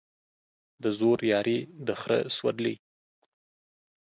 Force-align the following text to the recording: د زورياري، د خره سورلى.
د 0.83 0.85
زورياري، 0.97 1.57
د 1.87 1.89
خره 1.99 2.19
سورلى. 2.35 2.73